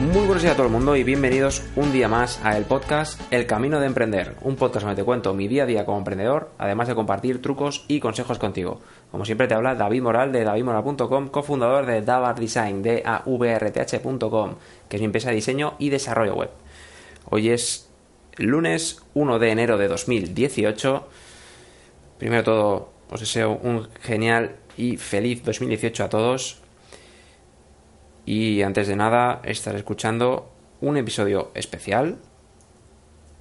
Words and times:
Muy 0.00 0.24
buenos 0.24 0.40
días 0.40 0.54
a 0.54 0.56
todo 0.56 0.66
el 0.66 0.72
mundo 0.72 0.96
y 0.96 1.04
bienvenidos 1.04 1.62
un 1.76 1.92
día 1.92 2.08
más 2.08 2.40
a 2.42 2.56
el 2.56 2.64
podcast 2.64 3.20
El 3.30 3.44
Camino 3.44 3.78
de 3.80 3.86
Emprender, 3.86 4.34
un 4.40 4.56
podcast 4.56 4.86
donde 4.86 5.02
te 5.02 5.04
cuento 5.04 5.34
mi 5.34 5.46
día 5.46 5.64
a 5.64 5.66
día 5.66 5.84
como 5.84 5.98
emprendedor, 5.98 6.52
además 6.56 6.88
de 6.88 6.94
compartir 6.94 7.42
trucos 7.42 7.84
y 7.86 8.00
consejos 8.00 8.38
contigo. 8.38 8.80
Como 9.10 9.26
siempre 9.26 9.46
te 9.46 9.52
habla 9.52 9.74
David 9.74 10.00
Moral 10.00 10.32
de 10.32 10.42
davidmoral.com, 10.42 11.28
cofundador 11.28 11.84
de 11.84 12.00
Davar 12.00 12.40
Design, 12.40 12.80
de 12.80 13.02
avrth.com, 13.04 14.54
que 14.88 14.96
es 14.96 15.02
mi 15.02 15.04
empresa 15.04 15.28
de 15.28 15.34
diseño 15.34 15.74
y 15.78 15.90
desarrollo 15.90 16.34
web. 16.34 16.50
Hoy 17.28 17.50
es 17.50 17.90
lunes 18.38 19.02
1 19.12 19.38
de 19.38 19.50
enero 19.50 19.76
de 19.76 19.88
2018. 19.88 21.08
Primero 22.16 22.42
todo, 22.42 22.92
os 23.10 23.20
deseo 23.20 23.52
un 23.62 23.86
genial 24.00 24.56
y 24.78 24.96
feliz 24.96 25.44
2018 25.44 26.04
a 26.04 26.08
todos. 26.08 26.59
Y 28.30 28.62
antes 28.62 28.86
de 28.86 28.94
nada, 28.94 29.40
estar 29.42 29.74
escuchando 29.74 30.52
un 30.82 30.96
episodio 30.96 31.50
especial, 31.52 32.18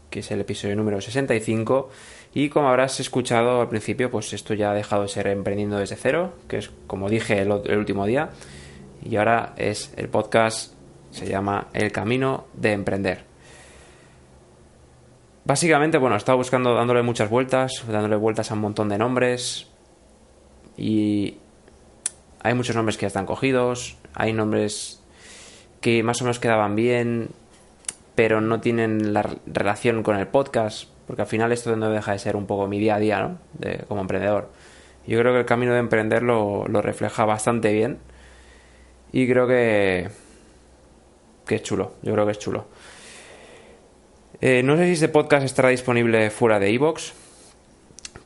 que 0.09 0.21
es 0.21 0.31
el 0.31 0.41
episodio 0.41 0.75
número 0.75 0.99
65. 0.99 1.91
Y 2.34 2.49
como 2.49 2.70
habrás 2.70 2.99
escuchado 2.99 3.62
al 3.62 3.70
principio, 3.70 4.09
pues 4.09 4.34
esto 4.34 4.55
ya 4.55 4.71
ha 4.71 4.73
dejado 4.73 5.03
de 5.03 5.09
ser 5.09 5.27
emprendiendo 5.27 5.77
desde 5.77 5.95
cero, 5.95 6.34
que 6.48 6.57
es 6.57 6.71
como 6.88 7.07
dije 7.07 7.39
el, 7.39 7.52
el 7.65 7.77
último 7.77 8.07
día. 8.07 8.31
Y 9.05 9.15
ahora 9.17 9.53
es 9.57 9.93
el 9.95 10.09
podcast, 10.09 10.73
se 11.12 11.27
llama 11.27 11.67
El 11.73 11.91
Camino 11.91 12.48
de 12.53 12.71
Emprender. 12.71 13.26
Básicamente, 15.45 15.99
bueno, 15.99 16.15
he 16.15 16.17
estado 16.17 16.40
buscando, 16.40 16.73
dándole 16.73 17.03
muchas 17.03 17.29
vueltas, 17.29 17.85
dándole 17.87 18.15
vueltas 18.15 18.49
a 18.49 18.55
un 18.55 18.62
montón 18.62 18.90
de 18.90 18.98
nombres. 18.98 19.67
Y 20.77 21.37
hay 22.41 22.54
muchos 22.54 22.76
nombres 22.76 22.98
que 22.98 23.01
ya 23.01 23.07
están 23.07 23.26
cogidos, 23.26 23.98
hay 24.13 24.34
nombres 24.34 25.01
que 25.82 26.04
más 26.04 26.21
o 26.21 26.26
menos 26.26 26.40
quedaban 26.40 26.76
bien, 26.76 27.29
pero 28.15 28.41
no 28.41 28.59
tienen 28.59 29.13
la 29.13 29.26
relación 29.46 30.04
con 30.04 30.18
el 30.18 30.27
podcast, 30.27 30.90
porque 31.07 31.21
al 31.21 31.27
final 31.27 31.51
esto 31.51 31.76
no 31.76 31.90
deja 31.90 32.12
de 32.12 32.20
ser 32.20 32.35
un 32.35 32.46
poco 32.46 32.68
mi 32.68 32.79
día 32.79 32.96
a 32.96 32.99
día, 32.99 33.20
¿no? 33.21 33.37
De, 33.54 33.84
como 33.87 34.01
emprendedor. 34.01 34.49
Yo 35.07 35.20
creo 35.20 35.34
que 35.34 35.40
el 35.40 35.46
camino 35.46 35.73
de 35.73 35.79
emprender 35.79 36.23
lo, 36.23 36.65
refleja 36.65 37.26
bastante 37.26 37.73
bien 37.73 37.98
y 39.12 39.27
creo 39.27 39.48
que, 39.48 40.09
que 41.48 41.55
es 41.55 41.63
chulo, 41.63 41.93
yo 42.03 42.13
creo 42.13 42.26
que 42.26 42.31
es 42.34 42.40
chulo. 42.40 42.65
Eh, 44.41 44.63
no 44.63 44.77
sé 44.77 44.85
si 44.85 44.91
este 44.91 45.09
podcast 45.09 45.43
estará 45.46 45.70
disponible 45.70 46.29
fuera 46.29 46.59
de 46.59 46.71
iVoox, 46.71 47.12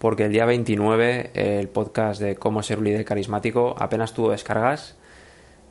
porque 0.04 0.26
el 0.26 0.34
día 0.34 0.44
29 0.44 1.32
el 1.34 1.70
podcast 1.70 2.20
de 2.20 2.36
cómo 2.36 2.62
ser 2.62 2.80
un 2.80 2.84
líder 2.84 3.06
carismático 3.06 3.74
apenas 3.80 4.14
tuvo 4.14 4.32
descargas. 4.32 4.98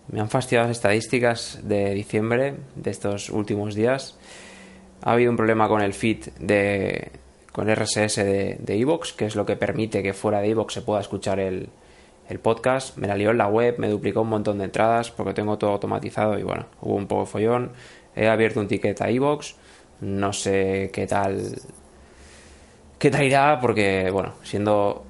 Me 0.08 0.20
han 0.20 0.30
fastidiado 0.30 0.68
las 0.68 0.78
estadísticas 0.78 1.60
de 1.64 1.92
diciembre 1.92 2.54
de 2.74 2.90
estos 2.90 3.28
últimos 3.28 3.74
días. 3.74 4.18
Ha 5.02 5.12
habido 5.12 5.30
un 5.30 5.36
problema 5.36 5.68
con 5.68 5.82
el 5.82 5.92
feed 5.92 6.30
de 6.40 7.12
con 7.52 7.68
el 7.68 7.76
RSS 7.76 8.16
de 8.24 8.64
Evox, 8.68 9.12
que 9.12 9.26
es 9.26 9.36
lo 9.36 9.44
que 9.44 9.56
permite 9.56 10.02
que 10.02 10.14
fuera 10.14 10.40
de 10.40 10.48
Evox 10.48 10.72
se 10.72 10.80
pueda 10.80 11.02
escuchar 11.02 11.38
el, 11.38 11.68
el 12.26 12.38
podcast. 12.38 12.96
Me 12.96 13.08
la 13.08 13.16
lió 13.16 13.32
en 13.32 13.36
la 13.36 13.48
web, 13.48 13.74
me 13.76 13.90
duplicó 13.90 14.22
un 14.22 14.30
montón 14.30 14.56
de 14.56 14.64
entradas 14.64 15.10
porque 15.10 15.34
tengo 15.34 15.58
todo 15.58 15.72
automatizado 15.72 16.38
y 16.38 16.42
bueno, 16.42 16.64
hubo 16.80 16.94
un 16.94 17.06
poco 17.06 17.24
de 17.24 17.26
follón. 17.26 17.72
He 18.16 18.28
abierto 18.28 18.60
un 18.60 18.68
ticket 18.68 18.98
a 19.02 19.10
Evox 19.10 19.56
no 20.02 20.32
sé 20.32 20.90
qué 20.92 21.06
tal. 21.06 21.54
¿Qué 23.02 23.10
tal 23.10 23.24
irá? 23.24 23.58
Porque, 23.58 24.10
bueno, 24.12 24.34
siendo. 24.44 25.04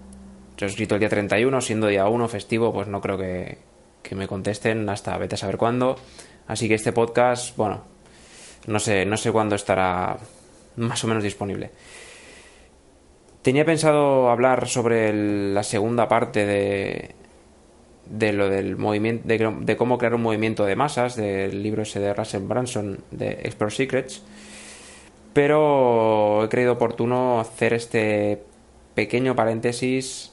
Yo 0.57 0.65
he 0.65 0.71
escrito 0.71 0.95
el 0.95 1.01
día 1.01 1.11
31, 1.11 1.61
siendo 1.61 1.89
día 1.89 2.07
1 2.07 2.27
festivo, 2.27 2.73
pues 2.73 2.89
no 2.89 3.03
creo 3.03 3.19
que, 3.19 3.59
que 4.03 4.15
me 4.15 4.27
contesten 4.27 4.89
hasta 4.89 5.19
vete 5.19 5.35
a 5.35 5.36
saber 5.36 5.58
cuándo. 5.58 5.97
Así 6.47 6.69
que 6.69 6.75
este 6.75 6.95
podcast, 6.95 7.55
bueno, 7.55 7.85
no 8.67 8.79
sé, 8.79 9.05
no 9.05 9.19
sé 9.19 9.31
cuándo 9.31 9.57
estará 9.57 10.17
más 10.77 11.05
o 11.05 11.07
menos 11.07 11.23
disponible. 11.23 11.70
Tenía 13.42 13.67
pensado 13.67 14.31
hablar 14.31 14.69
sobre 14.69 15.52
la 15.52 15.63
segunda 15.63 16.08
parte 16.08 16.47
de, 16.47 17.14
de 18.07 18.33
lo 18.33 18.48
del 18.48 18.79
movimiento, 18.79 19.29
de, 19.29 19.55
de, 19.61 19.77
cómo 19.77 19.98
crear 19.98 20.14
un 20.14 20.23
movimiento 20.23 20.64
de 20.64 20.77
masas, 20.77 21.14
del 21.14 21.63
libro 21.63 21.83
ese 21.83 22.01
de 22.01 22.14
Russell 22.14 22.45
Branson 22.45 23.05
de 23.11 23.33
Expert 23.33 23.73
Secrets 23.73 24.23
pero 25.33 26.45
he 26.45 26.48
creído 26.48 26.75
oportuno 26.75 27.41
hacer 27.41 27.75
este 27.75 28.43
pequeño 28.95 29.35
paréntesis 29.35 30.33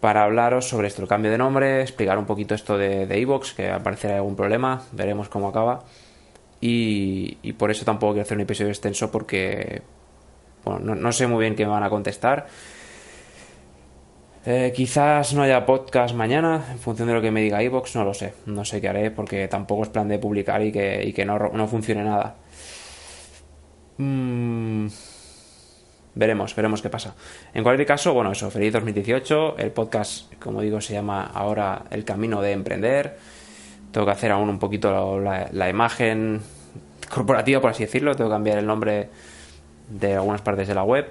para 0.00 0.24
hablaros 0.24 0.68
sobre 0.68 0.88
esto, 0.88 1.02
el 1.02 1.08
cambio 1.08 1.30
de 1.30 1.38
nombre, 1.38 1.80
explicar 1.80 2.18
un 2.18 2.26
poquito 2.26 2.54
esto 2.54 2.78
de 2.78 3.02
Evox, 3.18 3.52
que 3.52 3.68
al 3.68 3.82
parecer 3.82 4.12
hay 4.12 4.18
algún 4.18 4.36
problema, 4.36 4.82
veremos 4.92 5.28
cómo 5.28 5.48
acaba. 5.48 5.84
Y, 6.60 7.38
y, 7.42 7.52
por 7.52 7.70
eso 7.70 7.84
tampoco 7.84 8.14
quiero 8.14 8.24
hacer 8.24 8.36
un 8.36 8.42
episodio 8.42 8.70
extenso 8.70 9.12
porque 9.12 9.82
bueno, 10.64 10.94
no, 10.96 11.12
sé 11.12 11.26
muy 11.26 11.40
bien 11.40 11.54
qué 11.54 11.64
me 11.64 11.70
van 11.70 11.84
a 11.84 11.90
contestar. 11.90 12.46
Eh, 14.44 14.72
quizás 14.74 15.34
no 15.34 15.42
haya 15.42 15.66
podcast 15.66 16.14
mañana, 16.14 16.64
en 16.72 16.78
función 16.78 17.08
de 17.08 17.14
lo 17.14 17.20
que 17.20 17.30
me 17.30 17.42
diga 17.42 17.62
Evox, 17.62 17.94
no 17.96 18.04
lo 18.04 18.14
sé. 18.14 18.34
No 18.46 18.64
sé 18.64 18.80
qué 18.80 18.88
haré 18.88 19.10
porque 19.10 19.46
tampoco 19.46 19.84
es 19.84 19.88
plan 19.88 20.08
de 20.08 20.18
publicar 20.18 20.62
y 20.62 20.72
que, 20.72 21.04
y 21.04 21.12
que 21.12 21.24
no 21.24 21.68
funcione 21.68 22.02
nada. 22.02 22.36
Mm, 23.98 24.86
veremos, 26.14 26.54
veremos 26.54 26.82
qué 26.82 26.88
pasa. 26.88 27.14
En 27.52 27.62
cualquier 27.62 27.86
caso, 27.86 28.14
bueno, 28.14 28.32
eso, 28.32 28.50
feliz 28.50 28.72
2018. 28.72 29.58
El 29.58 29.72
podcast, 29.72 30.32
como 30.38 30.62
digo, 30.62 30.80
se 30.80 30.94
llama 30.94 31.26
ahora 31.26 31.84
El 31.90 32.04
Camino 32.04 32.40
de 32.40 32.52
Emprender. 32.52 33.18
Tengo 33.92 34.06
que 34.06 34.12
hacer 34.12 34.30
aún 34.30 34.48
un 34.48 34.58
poquito 34.58 35.18
la, 35.18 35.48
la 35.52 35.68
imagen 35.68 36.40
corporativa, 37.12 37.60
por 37.60 37.70
así 37.70 37.84
decirlo. 37.84 38.14
Tengo 38.14 38.30
que 38.30 38.34
cambiar 38.34 38.58
el 38.58 38.66
nombre 38.66 39.08
de 39.88 40.14
algunas 40.14 40.40
partes 40.42 40.68
de 40.68 40.74
la 40.74 40.84
web. 40.84 41.10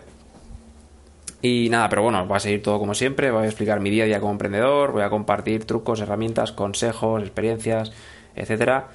Y 1.41 1.67
nada, 1.69 1.87
pero 1.89 2.01
bueno, 2.01 2.27
va 2.27 2.37
a 2.37 2.39
seguir 2.39 2.63
todo 2.63 2.79
como 2.79 2.95
siempre. 2.95 3.31
Voy 3.31 3.43
a 3.43 3.47
explicar 3.47 3.79
mi 3.79 3.89
día 3.89 4.05
a 4.05 4.07
día 4.07 4.19
como 4.19 4.31
emprendedor. 4.31 4.91
Voy 4.91 5.03
a 5.03 5.09
compartir 5.09 5.65
trucos, 5.65 5.99
herramientas, 5.99 6.51
consejos, 6.51 7.21
experiencias, 7.21 7.91
etcétera 8.35 8.87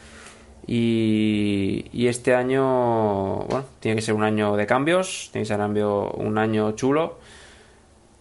y, 0.67 1.87
y, 1.93 2.07
este 2.07 2.35
año, 2.35 3.39
bueno, 3.45 3.65
tiene 3.81 3.97
que 3.97 4.03
ser 4.03 4.15
un 4.15 4.23
año 4.23 4.57
de 4.57 4.67
cambios, 4.67 5.31
tiene 5.33 5.43
que 5.43 5.49
ser 5.49 5.61
un 5.61 6.39
año, 6.39 6.73
chulo. 6.73 7.19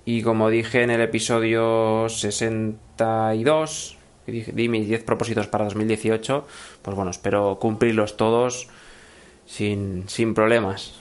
Y 0.05 0.23
como 0.23 0.49
dije 0.49 0.81
en 0.81 0.89
el 0.89 1.01
episodio 1.01 2.09
62, 2.09 3.97
di 4.25 4.69
mis 4.69 4.87
10 4.87 5.03
propósitos 5.03 5.47
para 5.47 5.65
2018, 5.65 6.47
pues 6.81 6.95
bueno, 6.95 7.11
espero 7.11 7.59
cumplirlos 7.59 8.17
todos 8.17 8.67
sin, 9.45 10.09
sin 10.09 10.33
problemas. 10.33 10.99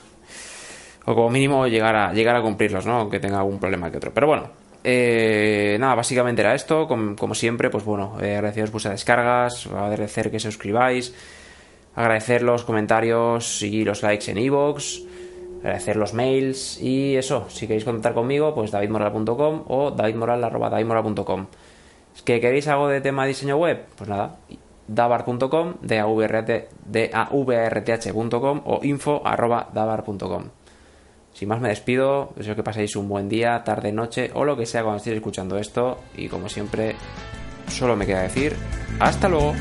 O 1.05 1.15
como 1.15 1.31
mínimo 1.31 1.65
llegar 1.65 1.95
a, 1.95 2.13
llegar 2.13 2.35
a 2.35 2.41
cumplirlos, 2.43 2.85
¿no? 2.85 2.99
Aunque 2.99 3.19
tenga 3.19 3.39
algún 3.39 3.59
problema 3.59 3.89
que 3.89 3.97
otro. 3.97 4.13
Pero 4.13 4.27
bueno, 4.27 4.51
eh, 4.83 5.77
nada, 5.79 5.95
básicamente 5.95 6.41
era 6.41 6.55
esto. 6.55 6.87
Como, 6.87 7.35
siempre, 7.35 7.69
pues 7.69 7.83
bueno, 7.83 8.17
eh, 8.21 8.35
agradeceros 8.35 8.71
vuestras 8.71 8.93
descargas, 8.93 9.67
agradecer 9.67 10.31
que 10.31 10.39
se 10.39 10.49
suscribáis, 10.51 11.13
agradecer 11.95 12.41
los 12.41 12.63
comentarios 12.63 13.61
y 13.61 13.83
los 13.83 14.03
likes 14.03 14.31
en 14.31 14.37
iVoox, 14.37 15.01
agradecer 15.59 15.95
los 15.95 16.13
mails 16.13 16.81
y 16.81 17.15
eso. 17.15 17.45
Si 17.49 17.67
queréis 17.67 17.85
contactar 17.85 18.13
conmigo, 18.13 18.55
pues 18.55 18.71
davidmoral.com 18.71 19.63
o 19.67 19.91
davidmoral.com. 19.91 21.47
¿Es 22.15 22.21
que 22.23 22.41
queréis 22.41 22.67
algo 22.67 22.87
de 22.87 23.01
tema 23.01 23.23
de 23.23 23.29
diseño 23.29 23.57
web? 23.57 23.85
Pues 23.95 24.09
nada, 24.09 24.37
davar.com, 24.87 25.75
davrth.com 25.81 26.21
o 28.65 28.79
info.davar.com. 28.83 30.60
Sin 31.33 31.49
más 31.49 31.61
me 31.61 31.69
despido, 31.69 32.33
deseo 32.35 32.55
que 32.55 32.63
paséis 32.63 32.95
un 32.95 33.07
buen 33.07 33.29
día, 33.29 33.63
tarde, 33.63 33.91
noche 33.91 34.31
o 34.33 34.45
lo 34.45 34.55
que 34.55 34.65
sea 34.65 34.83
cuando 34.83 34.97
estéis 34.97 35.17
escuchando 35.17 35.57
esto 35.57 35.99
y 36.15 36.27
como 36.27 36.49
siempre 36.49 36.95
solo 37.67 37.95
me 37.95 38.05
queda 38.05 38.23
decir 38.23 38.55
hasta 38.99 39.27
luego. 39.29 39.53